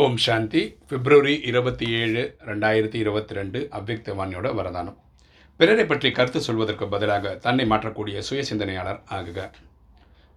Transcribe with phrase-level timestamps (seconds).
[0.00, 0.62] ஓம் சாந்தி.
[0.88, 4.96] பிப்ரவரி இருபத்தி ஏழு ரெண்டாயிரத்தி இருபத்தி ரெண்டு அவ்வக்தவாணியோட வரதானம்.
[5.60, 9.38] பிறரை பற்றி கருத்து சொல்வதற்கு பதிலாக தன்னை மாற்றக்கூடிய சுய சிந்தனையாளர் ஆகுக.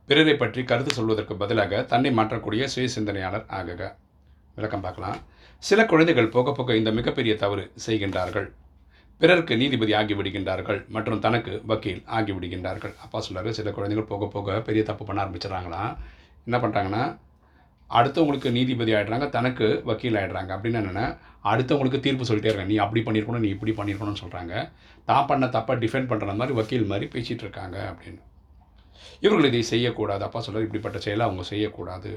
[0.10, 3.92] பிறரை பற்றி கருத்து சொல்வதற்கு பதிலாக தன்னை மாற்றக்கூடிய சுய சிந்தனையாளர் ஆகுக.
[4.56, 5.19] விளக்கம் பார்க்கலாம்.
[5.63, 8.49] சில குழந்தைகள் போக போக இந்த மிகப்பெரிய தவறு செய்கின்றார்கள்.
[9.21, 12.94] பிறருக்கு நீதிபதி ஆகிவிடுகின்றார்கள் மற்றும் தனக்கு வக்கீல் ஆகிவிடுகின்றார்கள்.
[13.05, 15.83] அப்பா சொல்றாரு சில குழந்தைகள் போக போக பெரிய தப்பு பண்ண ஆரம்பிச்சிடறாங்களா
[16.48, 17.03] என்ன பண்ணுறாங்கன்னா
[17.98, 21.05] அடுத்தவங்களுக்கு நீதிபதி ஆகிடுறாங்க தனக்கு வக்கீல் ஆகிடுறாங்க அப்படின்னு என்னென்னா
[21.52, 24.54] அடுத்தவங்களுக்கு தீர்ப்பு சொல்லிட்டே இருக்காங்க நீ அப்படி பண்ணியிருக்கணும் நீ இப்படி பண்ணியிருக்கணும்னு சொல்கிறாங்க
[25.09, 28.22] தான் பண்ண தப்பாக டிஃபெண்ட் பண்ணுற மாதிரி வக்கீல் மாதிரி பேசிகிட்டு இருக்காங்க அப்படின்னு.
[29.26, 30.22] இவர்கள் இதை செய்யக்கூடாது.
[30.28, 32.12] அப்பா சொல்கிறார் இப்படிப்பட்ட செயலை அவங்க செய்யக்கூடாது.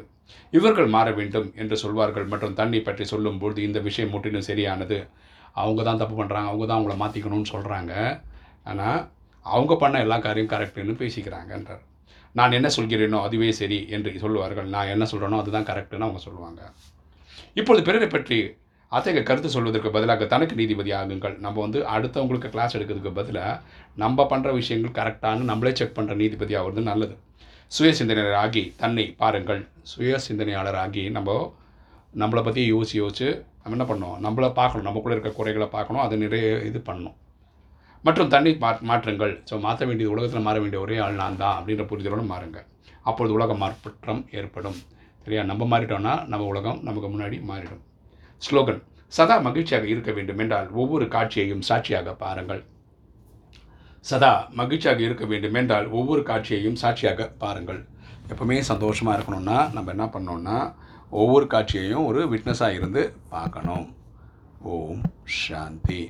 [0.59, 2.27] இவர்கள் மாற வேண்டும் என்று சொல்வார்கள்.
[2.33, 4.99] மற்றும் தண்ணி பற்றி சொல்லும்பொழுது இந்த விஷயம் முற்றிலும் சரியானது.
[5.63, 7.95] அவங்க தான் தப்பு பண்ணுறாங்க அவங்க தான் அவங்கள மாற்றிக்கணும்னு சொல்கிறாங்க
[8.71, 9.01] ஆனால்
[9.47, 11.83] அவங்க பண்ண எல்லா காரியம் கரெக்டுன்னு பேசிக்கிறாங்கன்றார்.
[12.39, 14.69] நான் என்ன சொல்கிறேனோ அதுவே சரி என்று சொல்லுவார்கள்.
[14.75, 16.61] நான் என்ன சொல்கிறேனோ அதுதான் கரெக்டுன்னு அவங்க சொல்லுவாங்க.
[17.61, 18.39] இப்பொழுது பிறரை பற்றி
[18.93, 21.35] அத்தகைய கருத்து சொல்வதற்கு பதிலாக தனக்கு நீதிபதி ஆகுங்கள்.
[21.45, 23.61] நம்ம வந்து அடுத்தவங்களுக்கு கிளாஸ் எடுக்கிறதுக்கு பதிலாக
[24.03, 27.15] நம்ம பண்ணுற விஷயங்கள் கரெக்டானு நம்மளே செக் பண்ணுற நீதிபதி ஆகிறது நல்லது.
[27.77, 29.63] சுய சிந்தனையாளர் ஆகி தன்னை பாருங்கள்.
[29.93, 31.37] சுய சிந்தனையாளர் ஆகி நம்ம
[32.23, 33.29] நம்மளை பற்றி யோசிச்சு யோசிச்சு
[33.63, 34.89] நம்ம என்ன பண்ணோம் நம்மளை பார்க்கணும்.
[34.89, 36.03] நமக்குள்ளே இருக்க குறைகளை பார்க்கணும்.
[36.05, 37.17] அதை நிறைய இது பண்ணணும்
[38.07, 39.35] மற்றும் தன்னை மா மாற்றுங்கள்.
[39.49, 42.59] ஸோ மாற்ற வேண்டியது உலகத்தில் மாற வேண்டிய ஒரே ஆள் நான் தான் அப்படின்ற புரிதலோடு மாறுங்க.
[43.11, 44.79] அப்பொழுது உலக மாற்றம் ஏற்படும்.
[45.25, 45.43] சரியா?
[45.51, 47.83] நம்ம மாறிட்டோம்னா நம்ம உலகம் நமக்கு முன்னாடி மாறிடும்.
[48.47, 48.81] ஸ்லோகன்
[49.17, 52.63] சதா மகிழ்ச்சியாக இருக்க வேண்டும் என்றால் ஒவ்வொரு காட்சியையும் சாட்சியாக பாருங்கள்.
[54.11, 54.31] சதா
[54.61, 57.81] மகிழ்ச்சியாக இருக்க வேண்டும் என்றால் ஒவ்வொரு காட்சியையும் சாட்சியாக பாருங்கள்.
[58.33, 60.59] எப்பவுமே சந்தோஷமாக இருக்கணும்னா நம்ம என்ன பண்ணோம்னா
[61.23, 63.03] ஒவ்வொரு காட்சியையும் ஒரு விட்னஸாக இருந்து
[63.37, 63.87] பார்க்கணும்.
[64.75, 65.05] ஓம்
[65.43, 66.03] சாந்தி.